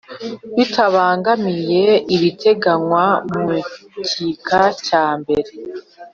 Bitabagamiye 0.55 1.83
ibiteganywa 2.15 3.05
mu 3.31 3.43
gika 4.19 4.61
cya 4.85 5.05
mbere 5.19 5.51